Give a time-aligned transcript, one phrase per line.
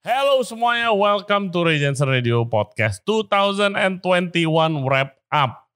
[0.00, 4.40] Hello semuanya, welcome to Regency Radio Podcast 2021
[4.88, 5.68] Wrap Up.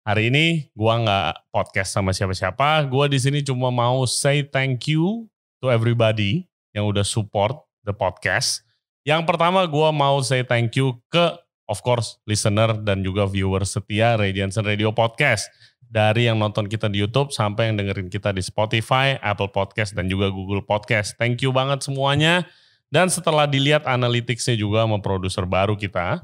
[0.00, 5.28] Hari ini gua nggak podcast sama siapa-siapa, gua di sini cuma mau say thank you
[5.60, 7.52] to everybody yang udah support
[7.84, 8.64] the podcast.
[9.04, 11.36] Yang pertama gua mau say thank you ke
[11.68, 15.52] of course listener dan juga viewer setia Radiance Radio Podcast.
[15.84, 20.08] Dari yang nonton kita di YouTube sampai yang dengerin kita di Spotify, Apple Podcast, dan
[20.08, 21.12] juga Google Podcast.
[21.20, 22.48] Thank you banget semuanya.
[22.86, 26.22] Dan setelah dilihat analyticsnya juga sama produser baru kita,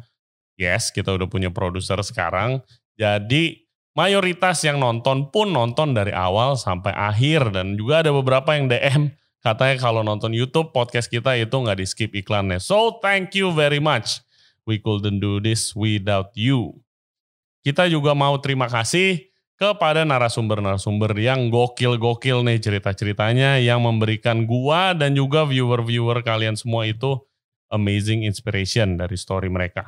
[0.55, 2.63] yes kita udah punya produser sekarang.
[2.95, 3.67] Jadi
[3.99, 7.51] mayoritas yang nonton pun nonton dari awal sampai akhir.
[7.51, 9.11] Dan juga ada beberapa yang DM
[9.43, 12.63] katanya kalau nonton YouTube podcast kita itu nggak di skip iklannya.
[12.63, 14.23] So thank you very much.
[14.63, 16.79] We couldn't do this without you.
[17.67, 19.32] Kita juga mau terima kasih
[19.63, 27.23] kepada narasumber-narasumber yang gokil-gokil nih cerita-ceritanya yang memberikan gua dan juga viewer-viewer kalian semua itu
[27.71, 29.87] amazing inspiration dari story mereka.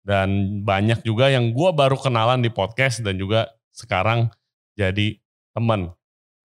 [0.00, 4.32] Dan banyak juga yang gua baru kenalan di podcast dan juga sekarang
[4.80, 5.20] jadi
[5.52, 5.92] teman.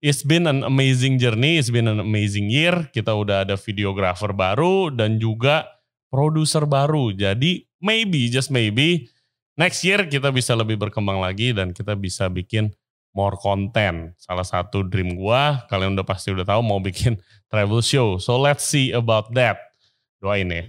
[0.03, 2.91] It's been an amazing journey, it's been an amazing year.
[2.91, 5.71] Kita udah ada videographer baru dan juga
[6.11, 7.15] produser baru.
[7.15, 9.08] Jadi maybe, just maybe,
[9.62, 12.73] next year kita bisa lebih berkembang lagi dan kita bisa bikin
[13.14, 14.17] more content.
[14.17, 18.17] Salah satu dream gua, kalian udah pasti udah tahu mau bikin travel show.
[18.17, 19.62] So let's see about that.
[20.17, 20.66] Doain ya.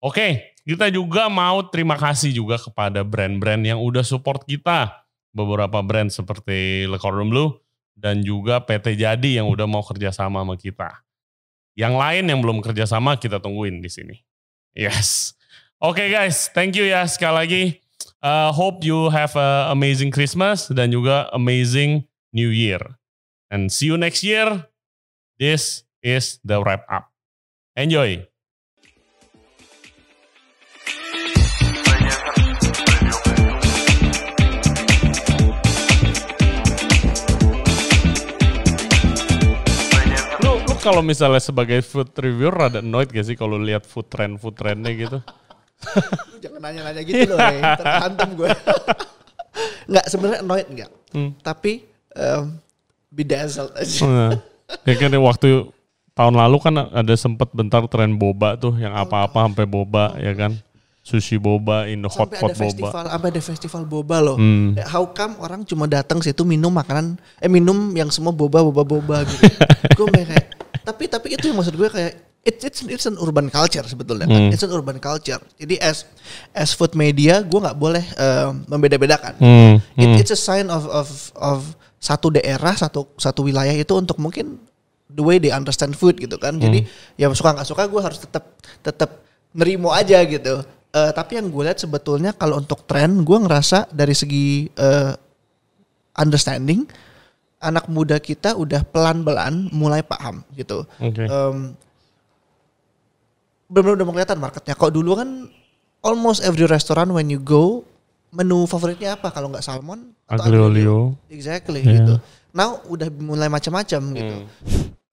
[0.00, 5.04] Oke, kita juga mau terima kasih juga kepada brand-brand yang udah support kita.
[5.34, 7.60] Beberapa brand seperti Le Cordon Bleu
[7.98, 11.02] dan juga PT Jadi yang udah mau kerjasama sama kita.
[11.74, 14.16] Yang lain yang belum kerjasama kita tungguin di sini.
[14.72, 15.34] Yes.
[15.78, 17.62] Oke okay guys, thank you ya sekali lagi.
[18.18, 22.02] Uh, hope you have a amazing Christmas dan juga amazing
[22.34, 22.82] New Year.
[23.46, 24.66] And see you next year.
[25.38, 27.14] This is the wrap up.
[27.78, 28.26] Enjoy.
[40.42, 44.42] Lu, lu kalau misalnya sebagai food reviewer rada annoyed gak sih kalau lihat food trend
[44.42, 45.22] food trendnya gitu?
[46.34, 47.38] Lu jangan nanya-nanya gitu loh.
[47.78, 48.48] Terhantam gue.
[49.88, 50.90] Enggak, sebenarnya annoyed enggak.
[51.10, 51.30] Hmm.
[51.40, 52.60] Tapi um,
[53.10, 54.04] bedazzled aja.
[54.04, 54.32] Nah,
[54.88, 55.66] ya kan waktu
[56.12, 60.52] tahun lalu kan ada sempet bentar tren boba tuh yang apa-apa sampai boba ya kan
[61.00, 64.36] sushi boba in the hot pot boba festival, sampai ada festival boba loh.
[64.36, 64.76] Hmm.
[64.76, 68.84] Kayak How come orang cuma datang situ minum makanan, eh minum yang semua boba, boba,
[68.84, 69.48] boba gitu.
[69.96, 70.46] gue kayak,
[70.84, 74.34] tapi tapi itu yang maksud gue kayak it's it's it's an urban culture sebetulnya Hmm.
[74.48, 74.54] kan.
[74.54, 75.40] It's an urban culture.
[75.56, 76.06] Jadi as
[76.52, 79.34] as food media gue nggak boleh um, membeda-bedakan.
[79.36, 80.18] Hmm, It- hmm.
[80.18, 81.58] it's a sign of of of
[81.98, 84.62] satu daerah, satu satu wilayah itu untuk mungkin
[85.08, 86.56] the way they understand food gitu kan.
[86.56, 86.90] Jadi Hmm.
[87.16, 88.44] ya suka nggak suka gue harus tetap
[88.80, 89.10] tetap
[89.50, 90.62] nerimo aja gitu.
[90.88, 95.12] Eh, tapi yang gue lihat sebetulnya kalau untuk tren gue ngerasa dari segi eh,
[96.14, 96.86] understanding
[97.58, 100.86] anak muda kita udah pelan-pelan mulai paham gitu.
[100.96, 101.26] Oke.
[101.26, 101.74] Em,
[103.68, 104.74] benar-benar udah mau kelihatan marketnya.
[104.74, 105.28] Kok dulu kan
[106.00, 107.84] almost every restaurant when you go
[108.28, 110.98] menu favoritnya apa kalau nggak salmon atau Aglio olio.
[111.28, 111.92] Exactly Iya.
[112.00, 112.14] gitu.
[112.52, 114.36] Now udah mulai macam-macam gitu.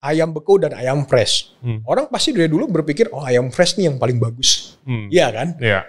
[0.06, 1.58] ayam beku dan ayam fresh.
[1.60, 1.82] Hmm.
[1.82, 4.78] Orang pasti dari dulu berpikir oh ayam fresh nih yang paling bagus.
[4.86, 5.10] Hmm.
[5.10, 5.48] Iya kan?
[5.58, 5.82] Iya.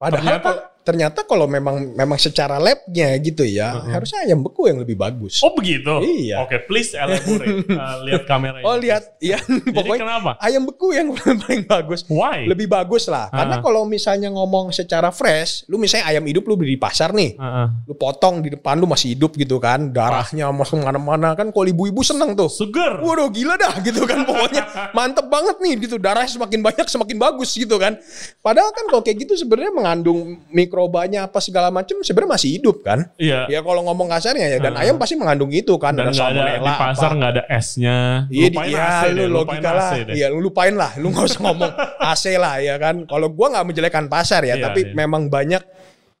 [0.00, 4.94] Padahal Ternyata- ternyata, kalau memang memang secara labnya gitu ya, harusnya ayam beku yang lebih
[4.94, 5.40] bagus.
[5.40, 6.04] Oh begitu?
[6.04, 6.44] Iya.
[6.44, 7.64] Oke, please elaborate.
[7.66, 10.30] Uh, lihat kamera Oh lihat, iya Jadi pokoknya kenapa?
[10.38, 11.10] ayam beku yang
[11.42, 12.04] paling bagus.
[12.06, 12.46] Why?
[12.46, 13.32] Lebih bagus lah.
[13.32, 13.42] Ah.
[13.42, 17.34] Karena kalau misalnya ngomong secara fresh, lu misalnya ayam hidup lu beli di pasar nih.
[17.34, 17.88] Uh-uh.
[17.88, 19.90] Lu potong di depan lu masih hidup gitu kan.
[19.90, 21.48] Darahnya masuk mana-mana kan.
[21.48, 22.52] Kalau ibu-ibu seneng tuh.
[22.52, 23.00] Seger.
[23.00, 24.62] Waduh gila dah gitu kan pokoknya
[24.94, 27.96] mantep banget nih gitu darahnya semakin banyak semakin bagus gitu kan
[28.40, 30.40] padahal kan kalau kayak gitu sebenarnya mengandung
[30.74, 33.46] mikrobanya apa segala macam sebenarnya masih hidup kan Iya.
[33.46, 34.82] ya kalau ngomong kasarnya ya dan Ah.
[34.82, 37.98] ayam pasti mengandung itu kan Dan ada ada salmonella di pasar nggak ada esnya.
[38.26, 39.90] Iya, Lupain ya, AC lu deh, logika lah.
[40.10, 40.90] Iya, lu lupain lah.
[40.98, 41.70] Lu nggak usah ngomong
[42.10, 43.06] AC lah ya kan.
[43.06, 44.92] Kalau gua nggak menjelekkan pasar ya, Iya, tapi iya.
[44.92, 45.62] memang banyak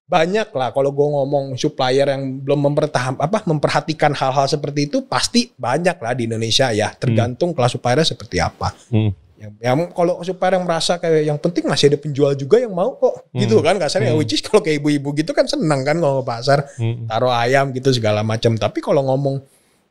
[0.04, 5.50] banyak lah kalau gua ngomong supplier yang belum mempertaham apa memperhatikan hal-hal seperti itu pasti
[5.50, 9.10] banyak lah di Indonesia ya tergantung kelas supplier seperti apa Hmm.
[9.44, 12.94] Yang, yang kalau supplier yang merasa kayak yang penting masih ada penjual juga yang mau
[12.94, 14.18] kok gitu kan kasarnya Hmm.
[14.18, 17.04] which is kalau kayak ibu-ibu gitu kan seneng kan kalau ke pasar Hmm.
[17.04, 19.44] taruh ayam gitu segala macam tapi kalau ngomong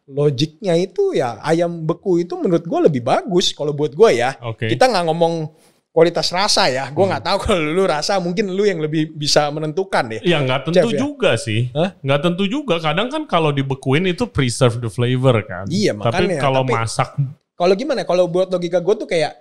[0.05, 4.67] logiknya itu ya ayam beku itu menurut gue lebih bagus kalau buat gue ya Oke.
[4.67, 5.47] kita nggak ngomong
[5.89, 10.09] kualitas rasa ya gue nggak tahu kalau lu rasa mungkin lu yang lebih bisa menentukan
[10.09, 10.99] deh Ya nggak tentu Chef ya?
[10.99, 11.69] juga sih.
[11.71, 11.94] Hah?
[11.99, 12.81] Nggak tentu juga.
[12.81, 15.69] Kadang kan kalau dibekuin itu preserve the flavor kan.
[15.69, 16.41] Iya, Tapi makanya.
[16.41, 17.09] kalau Tapi- masak
[17.53, 19.38] kalau gimana kalau buat logika gue tuh kayak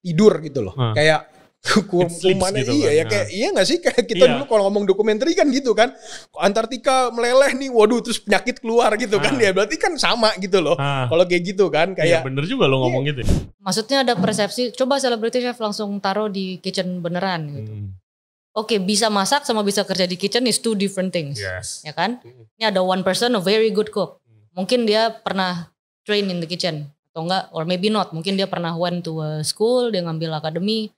[0.00, 0.74] tidur gitu loh.
[0.74, 0.94] Hmm.
[0.94, 1.30] Kayak
[1.62, 3.04] sleeps kumannya gitu iya kan, ya ya.
[3.06, 4.32] kayak iya gak sih kayak kita Iya.
[4.34, 5.94] dulu kalau ngomong dokumenter kan gitu kan
[6.34, 9.46] Antartika meleleh nih waduh terus penyakit keluar gitu kan Ah.
[9.46, 11.06] ya berarti kan sama gitu loh Ah.
[11.06, 13.22] kalau kayak gitu kan Iya kayak bener juga lo ngomong gitu.
[13.22, 13.30] ya.
[13.62, 17.70] Maksudnya ada persepsi, coba celebrity chef langsung taruh di kitchen beneran gitu.
[17.70, 17.88] Hmm.
[18.52, 21.38] Oke, bisa masak sama bisa kerja di kitchen is two different things.
[21.38, 21.86] Yes.
[21.86, 22.18] Ya kan?
[22.20, 22.42] Hmm.
[22.58, 24.18] Ini ada one person a very good cook.
[24.52, 25.70] Mungkin dia pernah
[26.02, 28.10] train in the kitchen atau enggak or maybe not.
[28.16, 30.88] Mungkin dia pernah went to a school, dia ngambil akademi,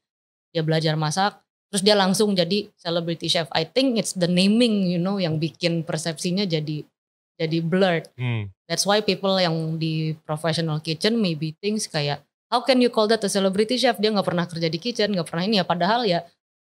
[0.54, 1.34] dia belajar masak,
[1.74, 3.50] terus dia langsung jadi celebrity chef.
[3.50, 6.86] I think it's the naming, you know, yang bikin persepsinya jadi
[7.34, 8.06] jadi blurred.
[8.14, 8.54] Hmm.
[8.70, 13.26] That's why people yang di professional kitchen maybe things kayak how can you call that
[13.26, 13.98] a celebrity chef?
[13.98, 15.66] Dia nggak pernah kerja di kitchen, nggak pernah ini ya.
[15.66, 16.22] Padahal ya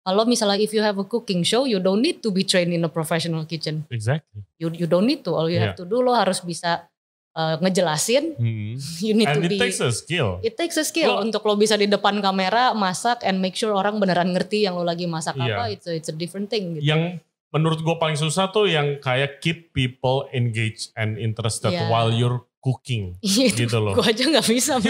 [0.06, 2.80] kalau misalnya if you have a cooking show, you don't need to be trained in
[2.80, 3.84] a professional kitchen.
[3.92, 4.46] Exactly.
[4.56, 5.36] You you don't need to.
[5.36, 6.88] All you have to do lo harus bisa
[7.36, 8.34] uh, ngejelasin.
[8.34, 8.74] Hmm.
[9.04, 9.60] You need And to it be.
[9.60, 10.40] takes a skill.
[10.40, 13.70] It takes a skill Lo- untuk lo bisa di depan kamera masak and make sure
[13.70, 15.52] orang beneran ngerti yang lo lagi masak Iya.
[15.52, 15.62] apa.
[15.68, 16.80] It's a, it's a different thing.
[16.80, 16.88] Gitu.
[16.88, 17.20] Yang
[17.52, 21.86] menurut gue paling susah tuh yang kayak keep people engaged and interested Iya.
[21.86, 23.14] while you're cooking.
[23.22, 23.94] Iya, itu gitu loh.
[23.94, 24.80] Gue aja nggak bisa.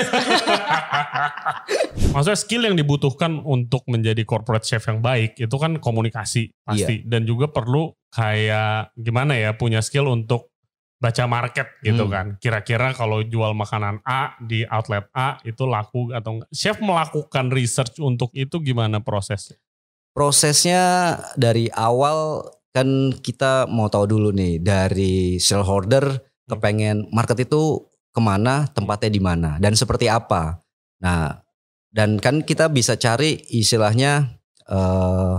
[2.16, 7.06] Maksudnya skill yang dibutuhkan untuk menjadi corporate chef yang baik itu kan komunikasi pasti Iya.
[7.06, 10.48] dan juga perlu kayak gimana ya punya skill untuk
[10.96, 12.12] baca market gitu Hmm.
[12.12, 12.26] kan.
[12.40, 16.50] Kira-kira kalau jual makanan A di outlet A itu laku atau enggak.
[16.52, 19.60] Chef melakukan research untuk itu gimana prosesnya?
[20.16, 28.20] Prosesnya dari awal kan kita mau tahu dulu nih dari shareholder kepengen market itu ke
[28.20, 30.64] mana, tempatnya di mana dan seperti apa.
[31.04, 31.36] Nah,
[31.92, 34.40] dan kan kita bisa cari istilahnya
[34.72, 35.34] eh,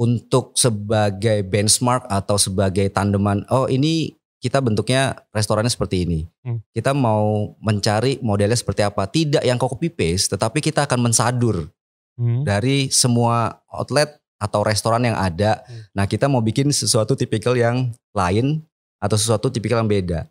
[0.00, 3.44] untuk sebagai benchmark atau sebagai tandeman.
[3.52, 6.20] Oh ini kita bentuknya restorannya seperti ini.
[6.40, 6.64] Hmm.
[6.72, 9.04] Kita mau mencari modelnya seperti apa.
[9.04, 11.68] Tidak yang copy paste, tetapi kita akan mensadur
[12.16, 12.44] Hmm.
[12.44, 15.60] dari semua outlet atau restoran yang ada.
[15.64, 15.84] Hmm.
[15.92, 18.64] Nah, kita mau bikin sesuatu tipikal yang lain
[18.96, 20.28] atau sesuatu tipikal yang beda.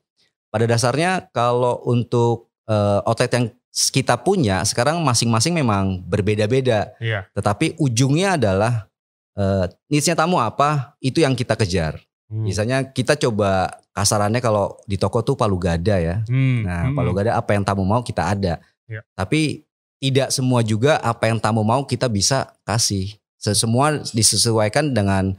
[0.49, 7.25] Pada dasarnya kalau untuk eh, outlet yang kita punya sekarang masing-masing memang berbeda-beda, Iya.
[7.33, 8.85] tetapi ujungnya adalah
[9.33, 11.97] eh, needs-nya tamu apa, itu yang kita kejar.
[12.29, 12.45] Hmm.
[12.45, 16.21] Misalnya kita coba kasarannya kalau di toko tuh palu gada ya.
[16.29, 16.61] Hmm.
[16.63, 16.95] Nah, Hmm.
[16.95, 18.61] palu gada apa yang tamu mau kita ada.
[18.85, 19.01] Ya.
[19.17, 19.65] Tapi
[19.97, 23.17] tidak semua juga apa yang tamu mau kita bisa kasih.
[23.41, 25.33] Se- Semua disesuaikan dengan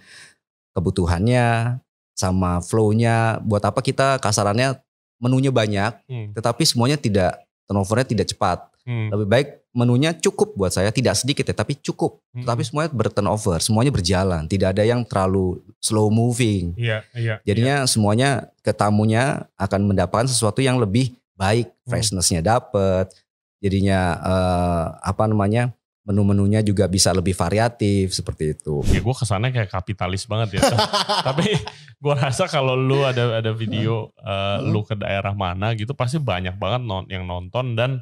[0.75, 1.79] kebutuhannya
[2.15, 3.41] sama flow-nya.
[3.43, 4.79] Buat apa kita kasarannya
[5.21, 6.33] menunya banyak, Hmm.
[6.33, 8.59] tetapi semuanya tidak turnovernya tidak cepat.
[8.83, 9.13] Hmm.
[9.13, 12.19] Lebih baik menunya cukup buat saya, tidak sedikit ya, tapi cukup.
[12.35, 12.43] Hmm.
[12.43, 16.75] Tetapi semuanya berturnover, semuanya berjalan, tidak ada yang terlalu slow moving.
[16.75, 17.39] Iya, iya.
[17.47, 21.87] Jadinya semuanya ke tamunya akan mendapatkan sesuatu yang lebih baik, Hmm.
[21.87, 23.15] freshnessnya dapet.
[23.61, 25.71] Jadinya eh, apa namanya
[26.01, 28.83] menu-menunya juga bisa lebih variatif seperti itu.
[28.91, 30.67] Ya gue kesannya kayak kapitalis banget ya.
[31.29, 31.55] Tapi
[32.01, 36.57] gue rasa kalau lu ada ada video uh, lu ke daerah mana gitu pasti banyak
[36.57, 38.01] banget non yang nonton dan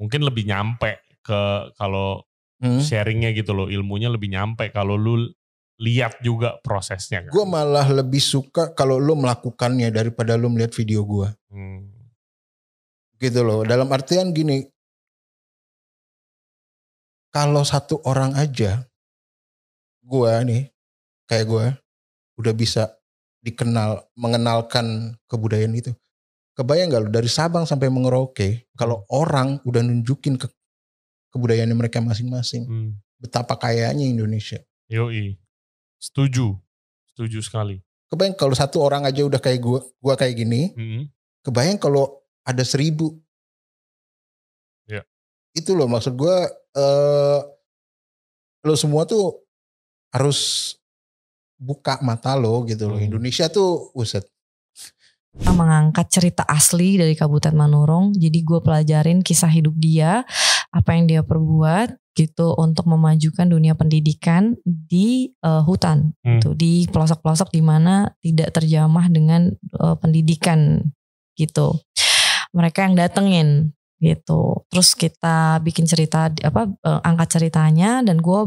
[0.00, 2.24] mungkin lebih nyampe ke kalau
[2.60, 2.76] Hmm.
[2.76, 5.32] sharingnya gitu loh ilmunya lebih nyampe kalau lu
[5.80, 7.32] lihat juga prosesnya kan.
[7.32, 11.28] Gue malah lebih suka kalau lo melakukannya daripada lo melihat video gue.
[11.48, 11.88] Hmm.
[13.16, 13.64] Gitu loh.
[13.64, 14.68] Dalam artian gini.
[17.32, 18.84] Kalau satu orang aja.
[20.04, 20.68] Gue nih.
[21.24, 21.66] Kayak gue.
[22.44, 22.92] Udah bisa
[23.40, 24.04] dikenal.
[24.20, 25.96] Mengenalkan kebudayaan itu.
[26.60, 28.68] Kebayang gak lo dari Sabang sampai Merauke.
[28.76, 30.44] Kalau orang udah nunjukin ke
[31.32, 32.68] kebudayaan mereka masing-masing.
[32.68, 32.90] Hmm.
[33.16, 34.60] Betapa kayanya Indonesia.
[34.92, 35.40] Yoi.
[35.96, 36.60] Setuju.
[37.16, 37.80] Setuju sekali.
[38.12, 39.80] Kebayang kalau satu orang aja udah kayak gue.
[39.80, 40.76] Gue kayak gini.
[40.76, 41.08] Hmm.
[41.40, 43.16] kebayang kalau ada seribu.
[44.84, 45.00] Ya.
[45.56, 46.36] Itu loh maksud gue,
[46.76, 47.40] eh
[48.60, 49.40] lo semua tuh
[50.12, 50.76] harus
[51.56, 53.00] buka mata lo gitu loh.
[53.00, 53.08] Hmm.
[53.08, 54.28] Indonesia tuh, uset.
[55.38, 58.10] Mengangkat cerita asli dari Kabupaten Manurung.
[58.10, 60.26] Jadi gue pelajarin kisah hidup dia,
[60.74, 66.42] apa yang dia perbuat gitu untuk memajukan dunia pendidikan di eh, hutan, Hmm.
[66.42, 70.82] gitu di pelosok-pelosok di mana tidak terjamah dengan eh, pendidikan
[71.38, 71.78] gitu.
[72.50, 73.70] Mereka yang datengin
[74.02, 74.66] gitu.
[74.74, 78.40] Terus kita bikin cerita apa eh, angkat ceritanya dan gue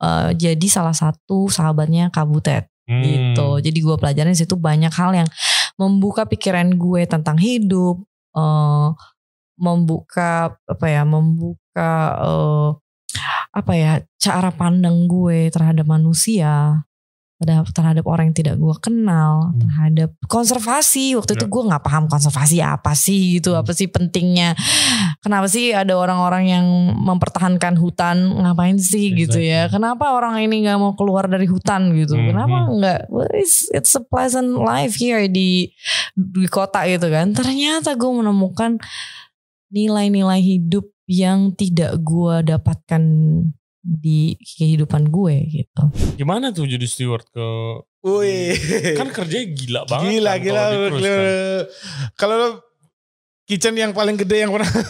[0.00, 3.02] eh, jadi salah satu sahabatnya Kabutet Hmm.
[3.02, 3.58] gitu.
[3.58, 5.28] Jadi gue pelajarin situ banyak hal yang
[5.76, 8.00] membuka pikiran gue tentang hidup,
[8.36, 8.88] eh,
[9.56, 12.70] membuka apa ya, membuka eh,
[13.56, 16.84] apa ya cara pandang gue terhadap manusia,
[17.40, 19.60] terhadap terhadap orang yang tidak gue kenal, Hmm.
[19.64, 21.16] terhadap konservasi.
[21.16, 21.52] Waktu itu Ya.
[21.52, 23.60] gue nggak paham konservasi apa sih gitu, Hmm.
[23.64, 24.52] apa sih pentingnya
[25.18, 30.76] kenapa sih ada orang-orang yang mempertahankan hutan ngapain sih gitu ya kenapa orang ini nggak
[30.76, 32.26] mau keluar dari hutan gitu Mhm.
[32.28, 35.70] kenapa nggak well, it's, it's a pleasant life here di
[36.12, 38.78] di kota gitu kan ternyata gue menemukan
[39.68, 43.02] nilai-nilai hidup yang tidak gue dapatkan
[43.80, 45.82] di kehidupan gue gitu
[46.16, 47.46] Gimana tuh jadi steward ke
[48.02, 48.54] Wih.
[48.94, 50.62] kan kerjanya gila banget Gila, kan gila.
[50.70, 51.10] gila.
[51.10, 51.62] kan.
[52.14, 52.48] Kalau lo
[53.46, 54.68] kitchen yang paling gede yang pernah.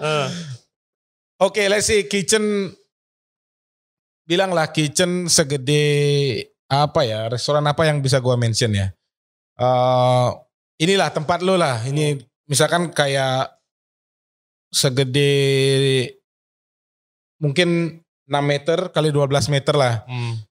[0.00, 0.28] Eh,
[1.40, 2.68] Oke, let's see kitchen
[4.28, 5.82] bilanglah kitchen segede
[6.68, 8.92] apa ya restoran apa yang bisa gua mention ya.
[9.56, 10.28] Eh
[10.84, 11.80] inilah tempat lo lah.
[11.84, 13.56] Ini misalkan kayak
[14.68, 15.32] segede
[17.40, 20.04] mungkin 6 meter kali 12 meter lah.
[20.06, 20.49] hmm.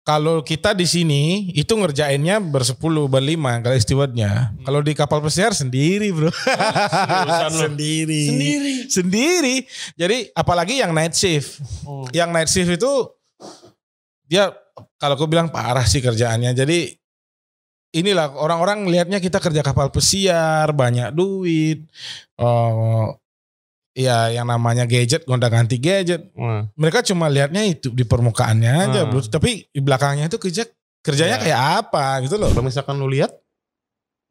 [0.00, 4.48] Kalau kita di sini itu ngerjainnya bersepuluh berlima kali stewardnya.
[4.64, 6.32] Kalau di kapal pesiar sendiri bro.
[6.32, 6.32] lu?
[7.68, 8.22] sendiri.
[8.24, 8.74] Sendiri.
[8.88, 9.56] Sendiri.
[10.00, 11.60] Jadi apalagi yang night shift.
[11.84, 12.08] Oh.
[12.16, 12.92] Yang night shift itu
[14.24, 14.56] dia
[14.96, 16.56] kalau aku bilang parah sih kerjaannya.
[16.56, 16.96] Jadi
[17.92, 21.84] inilah orang-orang lihatnya kita kerja kapal pesiar banyak duit.
[22.40, 23.20] Oh,
[23.90, 29.00] ya yang namanya gadget gonta ganti gadget Nah, mereka cuma lihatnya itu di permukaannya aja,
[29.02, 29.10] Hmm.
[29.10, 29.20] bro.
[29.20, 30.62] Tapi di belakangnya itu kerja
[31.00, 31.42] kerjanya Ya.
[31.42, 32.48] kayak apa gitu loh.
[32.48, 33.32] Kalau misalkan lu lihat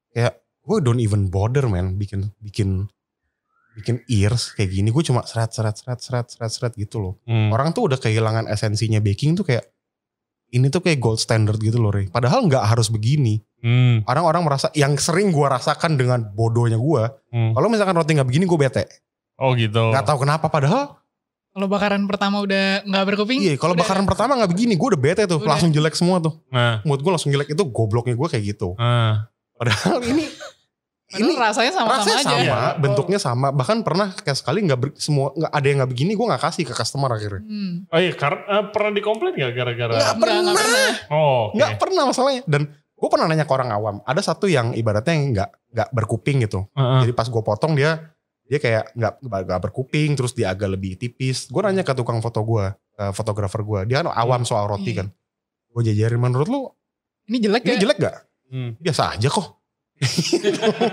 [0.10, 2.86] kayak gue don't even bother man bikin bikin
[3.74, 7.14] bikin ears kayak gini gue cuma seret seret seret seret seret seret gitu loh.
[7.26, 7.50] hmm.
[7.50, 9.66] Orang tuh udah kehilangan esensinya baking tuh kayak
[10.50, 12.10] ini tuh kayak gold standard gitu loh Rey.
[12.10, 13.38] Padahal nggak harus begini.
[13.62, 14.02] Hmm.
[14.08, 17.04] Orang-orang merasa yang sering gue rasakan dengan bodohnya gue.
[17.30, 17.52] Hmm.
[17.54, 18.84] Kalau misalkan roti nggak begini gue bete.
[19.40, 19.90] Oh gitu.
[19.90, 21.00] Nggak tahu kenapa padahal
[21.50, 23.42] Kalau bakaran pertama udah nggak berkuping.
[23.42, 25.58] iya kalau bakaran pertama nggak begini gue udah bete tuh Udah.
[25.58, 26.38] langsung jelek semua tuh.
[26.48, 28.78] Nah, Mood gue langsung jelek itu gobloknya gue kayak gitu.
[28.78, 29.28] nah.
[29.58, 30.30] Padahal ini
[31.10, 32.38] Padahal ini rasanya sama-sama rasanya aja.
[32.38, 33.48] sama, bentuknya sama.
[33.50, 36.64] Bahkan pernah kayak sekali nggak ber- semua nggak ada yang nggak begini, gue nggak kasih
[36.70, 37.42] ke customer akhirnya.
[37.42, 37.74] Hmm.
[37.90, 39.94] Oh iya, karena eh, pernah dikomplain gak gara-gara?
[39.98, 40.90] Nggak nggak pernah.
[41.10, 41.58] Oh, oke.
[41.58, 42.42] Nggak pernah masalahnya.
[42.46, 43.96] Dan gue pernah nanya ke orang awam.
[44.06, 46.70] Ada satu yang ibaratnya nggak nggak berkuping gitu.
[46.78, 47.10] Heeh.
[47.10, 48.14] Jadi pas gue potong dia
[48.50, 49.14] dia kayak nggak
[49.46, 51.46] nggak berkuping, terus dia agak lebih tipis.
[51.48, 53.80] Gue nanya ke tukang foto gue, ke fotografer gue.
[53.86, 55.06] Dia kan awam soal roti Iya.
[55.06, 55.08] kan.
[55.70, 56.62] Gue jajarin menurut lu
[57.30, 57.80] Ini jelek ini ya?
[57.80, 58.16] jelek gak?
[58.50, 58.72] Hmm.
[58.82, 59.48] Biasa aja kok.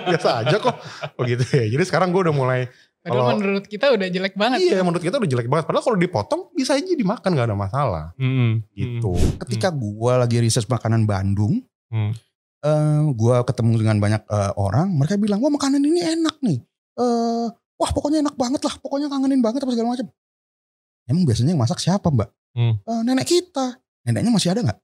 [0.06, 0.76] Biasa aja kok.
[1.16, 1.64] Oh gitu ya.
[1.66, 2.68] Jadi sekarang gue udah mulai
[3.00, 4.58] Padahal Kalau- menurut kita udah jelek banget.
[4.60, 4.82] Iya ya.
[4.82, 5.64] menurut kita udah jelek banget.
[5.64, 8.06] Padahal kalau dipotong bisa aja dimakan gak ada masalah.
[8.18, 8.66] Hmm.
[8.74, 9.14] Gitu.
[9.40, 12.10] ketika gua lagi riset makanan Bandung, Hmm.
[12.60, 16.58] eh, gua ketemu dengan banyak eh, orang, mereka bilang, wah makanan ini enak nih.
[16.96, 20.06] Eh, wah pokoknya enak banget lah, pokoknya kangenin banget apa segala macam.
[21.06, 22.28] Emang biasanya yang masak siapa mbak?
[22.56, 22.80] Hmm.
[22.80, 23.76] "Eh, nenek kita.
[24.08, 24.78] Neneknya masih ada nggak?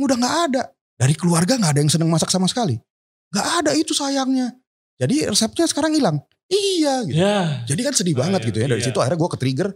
[0.00, 0.62] Udah nggak ada.
[0.96, 2.80] Dari keluarga nggak ada yang seneng masak sama sekali.
[3.30, 4.56] Nggak ada itu sayangnya.
[4.98, 6.16] Jadi resepnya sekarang hilang.
[6.50, 7.14] Iya gitu.
[7.16, 7.62] Ya.
[7.64, 8.66] Jadi kan sedih Ah, banget iya, gitu ya.
[8.68, 8.88] Dari iya.
[8.90, 9.68] situ akhirnya gue ke-trigger.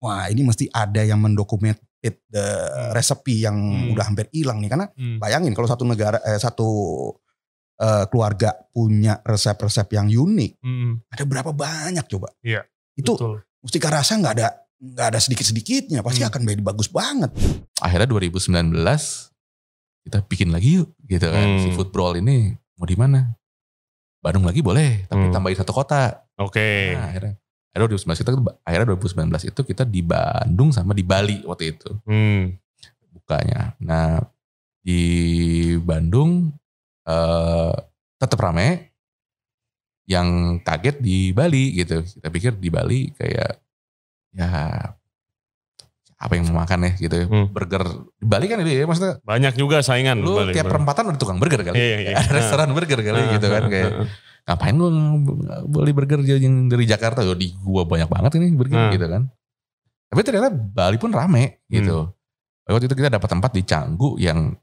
[0.00, 2.46] Wah ini mesti ada yang mendokumented the
[2.96, 3.92] resepi yang Hmm.
[3.92, 4.70] udah hampir hilang nih.
[4.72, 5.20] Karena Hmm.
[5.20, 6.66] bayangin kalau satu negara, eh, satu
[7.74, 10.52] eh, keluarga punya resep-resep yang unik.
[10.62, 11.02] Hmm.
[11.10, 12.30] Ada berapa banyak coba?
[12.40, 12.62] Iya,
[12.94, 13.42] Itu Betul.
[13.58, 16.00] Mustika Rasa nggak ada nggak ada sedikit-sedikitnya.
[16.00, 16.30] Pasti Hmm.
[16.30, 17.30] akan jadi bagus banget.
[17.82, 19.34] akhirnya 2019
[20.04, 21.60] kita bikin lagi yuk gitu kan Hmm.
[21.60, 23.34] si food brawl ini mau di mana
[24.20, 25.32] Bandung lagi boleh tapi Hmm.
[25.32, 26.92] tambahin satu kota Oke.
[26.92, 27.34] nah, akhirnya
[27.72, 28.30] akhirnya 2019 kita
[28.62, 32.56] akhirnya 2019 itu kita di Bandung sama di Bali waktu itu Hmm.
[33.10, 34.20] bukanya nah
[34.80, 35.00] di
[35.78, 36.52] Bandung
[37.04, 37.72] eh
[38.16, 38.94] tetap rame
[40.04, 40.28] yang
[40.60, 43.60] kaget di Bali gitu kita pikir di Bali kayak
[44.30, 44.48] ya
[46.14, 47.26] apa yang mau makan ya gitu ya.
[47.26, 47.46] Hmm.
[47.48, 47.84] burger
[48.14, 50.18] di Bali kan itu ya maksudnya Banyak juga saingan.
[50.18, 52.16] lu Balik, tiap perempatan ada tukang burger kali Iya, iya.
[52.16, 54.08] ada restoran burger kali Ah, gitu kan ah, kayak ah, ah.
[54.46, 54.88] ngapain lu
[55.66, 58.92] beli burger yang dari Jakarta Yo, di gua banyak banget ini burger Hmm.
[58.92, 59.22] gitu kan
[60.06, 62.08] tapi ternyata Bali pun rame gitu
[62.64, 64.54] waktu itu kita dapat tempat di Canggu yang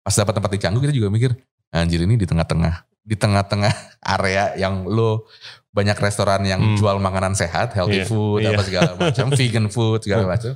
[0.00, 1.34] pas dapat tempat di Canggu kita juga mikir
[1.72, 3.72] anjir ini di tengah-tengah di tengah-tengah
[4.18, 5.22] area yang lu
[5.70, 6.76] banyak restoran yang Hmm.
[6.76, 8.50] jual makanan sehat healthy Iya, food iya.
[8.52, 10.52] apa segala macam vegan food segala macam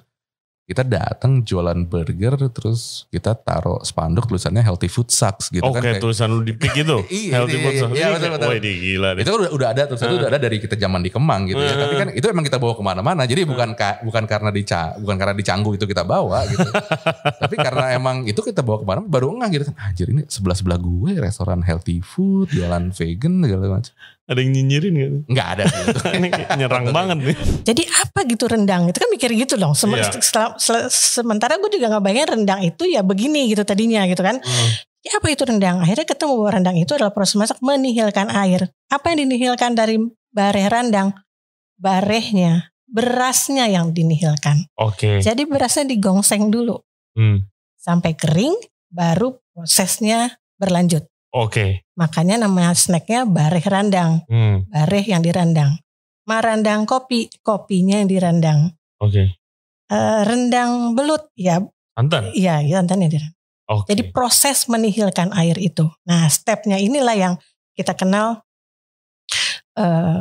[0.64, 5.82] kita datang jualan burger terus kita taruh spanduk tulisannya healthy food sucks gitu Oke, kan
[5.84, 7.04] kayak- tulisan lu di pick itu.
[7.12, 7.74] Iya, Healthy iya, food.
[7.74, 8.48] iya, Ini iya, betul, betul.
[8.48, 9.20] Wah, ini gila deh.
[9.20, 11.60] itu kan udah, udah ada tuh itu udah ada dari kita zaman di Kemang gitu
[11.60, 14.64] ya tapi kan itu emang kita bawa ke mana-mana jadi bukan ka- bukan karena di
[14.98, 16.64] bukan karena di Canggu itu kita bawa gitu
[17.44, 20.56] tapi karena emang itu kita bawa ke mana baru ngeh gitu kan anjir ini sebelah
[20.56, 23.92] sebelah gue restoran healthy food jualan vegan segala macam
[24.24, 25.10] Ada yang nyinyirin gak?
[25.28, 25.64] nggak ada.
[26.16, 27.36] Ini nyerang banget nih.
[27.60, 28.88] Jadi apa gitu rendang?
[28.88, 29.76] Itu kan mikir gitu dong.
[29.76, 30.08] Sem- Iya.
[30.16, 30.56] setelah-
[30.88, 34.40] sementara gue juga nggak bayangin rendang itu ya begini gitu tadinya gitu kan.
[34.40, 34.70] Hmm.
[35.04, 35.84] Ya apa itu rendang?
[35.84, 38.72] Akhirnya ketemu bahwa rendang itu adalah proses masak menihilkan air.
[38.88, 40.00] Apa yang dinihilkan dari
[40.32, 41.12] bareh randang,
[41.76, 44.64] barehnya, berasnya yang dinihilkan.
[44.78, 45.20] Oke.
[45.20, 46.80] Jadi berasnya digongseng dulu
[47.12, 47.44] Hmm.
[47.76, 48.56] sampai kering,
[48.88, 51.04] baru prosesnya berlanjut.
[51.34, 51.82] Oke.
[51.98, 54.62] Makanya namanya snacknya bareh randang, Hmm.
[54.70, 55.82] bareh yang dirandang.
[56.30, 58.70] Marandang kopi, kopinya yang dirandang.
[59.02, 59.34] Oke.
[59.90, 61.60] Eh, rendang belut, ya,
[61.92, 62.30] Santan.
[62.32, 63.36] iya, ya santan yang dirandang.
[63.68, 63.86] Oke.
[63.92, 65.90] Jadi proses menihilkan air itu.
[66.06, 67.34] Nah, stepnya inilah yang
[67.74, 68.40] kita kenal
[69.74, 70.20] eh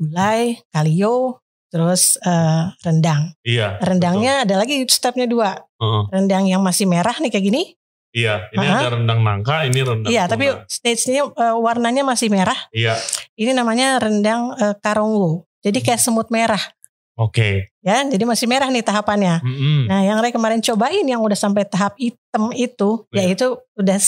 [0.00, 1.38] gulai, kalio,
[1.70, 3.32] terus eh, rendang.
[3.46, 3.78] Iya.
[3.80, 5.54] Rendangnya ada lagi stepnya dua.
[5.78, 6.02] Heeh.
[6.10, 7.62] Rendang yang masih merah nih kayak gini.
[8.10, 8.50] Iya.
[8.50, 8.78] Ini Aha.
[8.82, 10.10] ada rendang nangka, ini rendang.
[10.10, 10.32] Iya, tuna.
[10.34, 12.58] tapi stage-nya eh, warnanya masih merah.
[12.74, 12.98] Iya.
[13.38, 15.46] Ini namanya rendang eh, karongwo.
[15.62, 16.60] Jadi kayak semut merah.
[17.20, 17.68] Oke.
[17.84, 19.44] Ya, jadi masih merah nih tahapannya.
[19.44, 19.92] Mm-mm.
[19.92, 23.28] Nah, yang Ray kemarin cobain yang udah sampai tahap hitam itu, Iya.
[23.28, 23.98] yaitu udah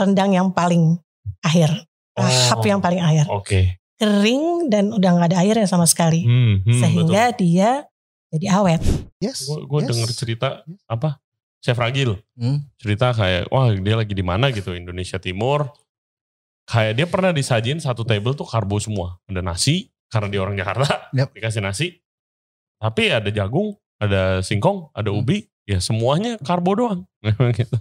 [0.00, 0.96] rendang yang paling
[1.44, 1.68] akhir.
[2.16, 2.66] Tahap Oh.
[2.66, 3.28] yang paling akhir.
[3.28, 3.76] Oke.
[4.00, 6.24] Kering dan udah nggak ada airnya sama sekali.
[6.26, 7.86] Hmm, hmm, Sehingga dia
[8.32, 8.82] jadi awet.
[9.22, 9.46] Yes.
[9.46, 9.88] Gue yes.
[9.94, 10.48] denger cerita
[10.90, 11.21] apa?
[11.62, 12.66] Chef Ragil Hmm.
[12.74, 15.70] cerita kayak wah dia lagi di mana gitu Indonesia Timur.
[16.62, 19.18] Kayak dia pernah disajin satu table tuh karbo semua.
[19.26, 20.86] Ada nasi karena dia orang Jakarta
[21.18, 21.28] Yep.
[21.32, 21.86] dikasih nasi.
[22.78, 25.22] Tapi ada jagung, ada singkong, ada Hmm.
[25.22, 27.00] ubi, ya semuanya karbo doang.
[27.54, 27.78] gitu.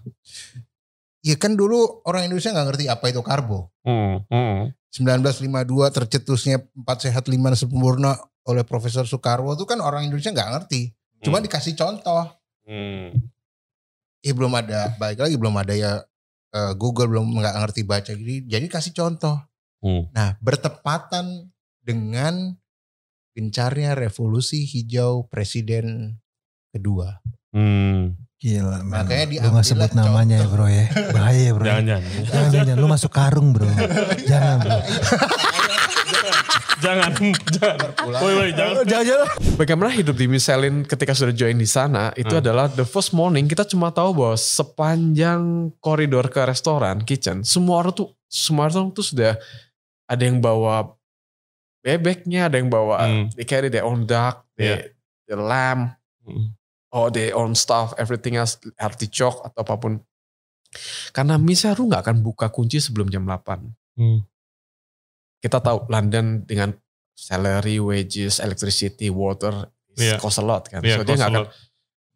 [1.21, 3.69] Iya kan dulu orang Indonesia nggak ngerti apa itu karbo.
[3.81, 4.73] Hmm, hmm.
[4.91, 10.93] 1952 tercetusnya empat sehat lima sempurna oleh Profesor Soekarwo itu kan orang Indonesia nggak ngerti.
[11.21, 11.45] Cuma Hmm.
[11.45, 12.25] dikasih contoh.
[12.65, 13.13] Hmm.
[14.21, 16.01] Eh belum ada baik lagi belum ada ya
[16.53, 19.37] eh, Google belum nggak ngerti baca jadi jadi kasih contoh.
[19.81, 20.09] Hmm.
[20.13, 21.49] Nah bertepatan
[21.81, 22.53] dengan
[23.33, 26.17] gencarnya revolusi hijau presiden
[26.69, 27.19] kedua.
[27.51, 28.15] Hmm.
[28.41, 29.05] Gila, man.
[29.05, 30.85] Makanya lu diambil gak sebut namanya ya bro ya.
[31.13, 31.65] Bahaya ya bro.
[31.69, 32.01] Jangan, jangan.
[32.09, 32.81] Jangan, jangan, jangan.
[32.81, 33.69] Lu masuk karung bro.
[34.31, 34.79] Jangan bro.
[36.81, 37.11] jangan,
[37.57, 37.89] jangan.
[38.03, 38.83] Woi, woi, jangan.
[38.83, 39.27] Jangan, jangan.
[39.55, 42.41] Bagaimana hidup di Michelin ketika sudah join di sana itu Hmm.
[42.41, 45.41] adalah the first morning kita cuma tahu bahwa sepanjang
[45.77, 49.37] koridor ke restoran kitchen semua orang tuh semua orang tuh sudah
[50.05, 50.97] ada yang bawa
[51.79, 53.25] bebeknya ada yang bawa Hmm.
[53.33, 54.91] they carry their own duck they,
[55.25, 56.53] the lamb Hmm.
[56.89, 59.93] or their own stuff everything else artichoke atau apa pun
[61.11, 63.59] karena Miseru nggak akan buka kunci sebelum jam 8
[63.91, 64.23] Hmm.
[65.41, 66.71] Kita tahu London dengan
[67.11, 70.15] salary, wages, electricity, water, Iya.
[70.17, 70.79] cost a lot kan.
[70.79, 71.45] Iya, so dia nggak a akan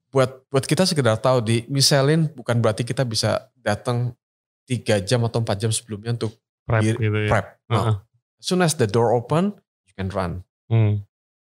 [0.09, 4.15] buat buat kita sekedar tahu di Michelin bukan berarti kita bisa datang
[4.63, 6.31] tiga jam atau empat jam sebelumnya untuk
[6.63, 7.29] Prep di- gitu ya.
[7.29, 7.45] prep.
[7.67, 7.75] No.
[7.75, 7.95] Uh-uh.
[8.39, 10.41] As soon as the door open, you can run.
[10.65, 11.03] Hmm.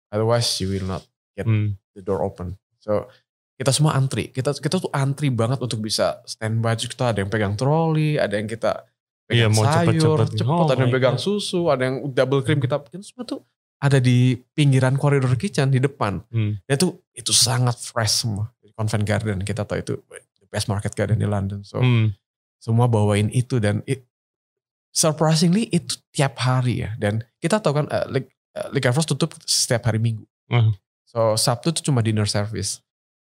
[0.07, 1.75] Otherwise you will not get Hmm.
[1.97, 2.55] the door open.
[2.77, 3.09] So
[3.57, 4.29] kita semua antri.
[4.29, 6.77] Kita kita tuh antri banget untuk bisa standby.
[6.77, 8.85] Terus kita ada yang pegang troli, ada yang kita
[9.29, 10.41] Iya, mau sayur, cepet-cepet.
[10.41, 11.21] cepet, Oh ada yang pegang God.
[11.21, 13.45] susu, ada yang double cream kita kita semua tuh
[13.79, 16.19] ada di pinggiran koridor kitchen di depan.
[16.27, 16.57] Hmm.
[16.65, 18.49] Itu itu sangat fresh semua.
[18.73, 19.93] Convent Garden kita tahu itu
[20.39, 21.61] the best market garden di London.
[21.61, 22.15] So Hmm.
[22.57, 24.03] semua bawain itu dan it,
[24.91, 26.95] surprisingly itu tiap hari ya.
[26.97, 30.25] Dan kita tahu kan uh, Lig- uh, tutup setiap hari Minggu.
[30.49, 30.73] Hmm.
[31.05, 32.81] So Sabtu itu cuma dinner service.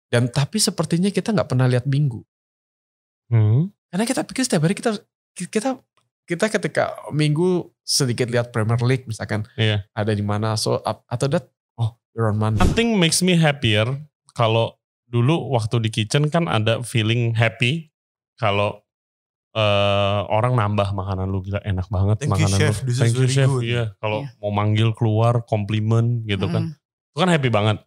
[0.09, 2.23] Dan tapi sepertinya kita nggak pernah lihat Minggu.
[3.29, 3.69] Hmm.
[3.93, 4.97] Karena kita pikir setiap hari kita
[5.35, 5.81] kita
[6.23, 9.85] kita ketika Minggu sedikit lihat Premier League misalkan Iya.
[9.91, 12.63] ada di mana so up- atau that oh you're on Monday.
[12.63, 13.85] Nothing makes me happier
[14.33, 17.91] kalau dulu waktu di kitchen kan ada feeling happy
[18.37, 18.81] kalau
[19.53, 22.75] eh, orang nambah makanan lu gila enak banget Thank you, makanan chef.
[22.75, 22.87] lu.
[22.87, 23.49] This is Thank you very chef.
[23.51, 23.63] good.
[23.63, 24.33] Iya, kalau Iya.
[24.41, 26.73] mau manggil keluar komplimen gitu kan.
[27.13, 27.85] Itu kan happy banget.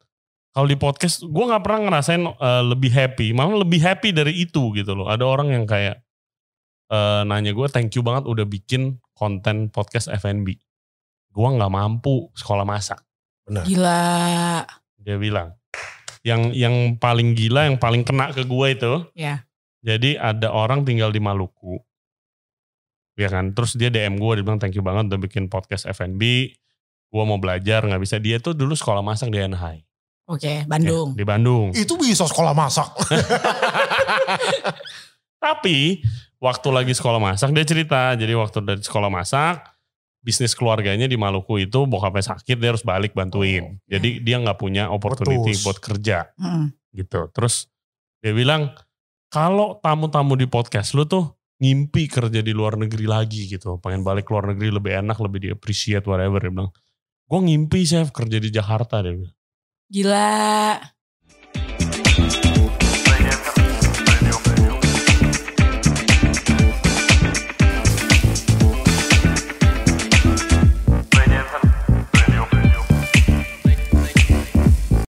[0.53, 4.69] Kalau di podcast gue nggak pernah ngerasain eh, lebih happy, malah lebih happy dari itu
[4.71, 5.10] gitu loh.
[5.10, 6.04] Ada orang yang kayak
[6.87, 10.57] eh, nanya gue thank you banget udah bikin konten podcast F&B.
[11.29, 12.99] Gue nggak mampu sekolah masak
[13.45, 14.65] Gila.
[14.97, 15.53] dia bilang
[16.25, 19.45] yang yang paling gila yang paling kena ke gue itu Ya.
[19.79, 21.77] jadi ada orang tinggal di Maluku
[23.13, 26.21] ya kan terus dia DM gue dia bilang thank you banget udah bikin podcast F&B
[27.05, 29.85] gue mau belajar nggak bisa dia tuh dulu sekolah masak di NHI
[30.25, 31.13] Oke, Bandung.
[31.13, 32.89] di Bandung Itu bisa sekolah masak.
[35.37, 36.01] tapi
[36.45, 39.65] waktu lagi sekolah masak dia cerita jadi waktu dari sekolah masak
[40.21, 44.93] bisnis keluarganya di Maluku itu bokapnya sakit dia harus balik bantuin jadi dia nggak punya
[44.93, 45.65] opportunity Putus.
[45.65, 46.69] buat kerja Mm.
[46.95, 47.27] gitu.
[47.34, 47.67] Terus
[48.23, 48.71] dia bilang
[49.27, 54.27] kalau tamu-tamu di podcast lu tuh ngimpi kerja di luar negeri lagi gitu, pengen balik
[54.27, 56.71] ke luar negeri lebih enak, lebih di appreciate whatever dia bilang.
[57.27, 59.36] Gue ngimpi chef kerja di Jakarta dia bilang.
[59.91, 60.79] Gila.